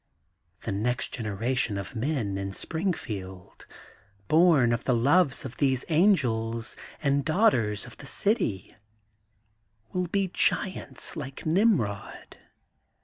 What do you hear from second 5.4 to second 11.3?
of these angels and daughters of the city, will be giants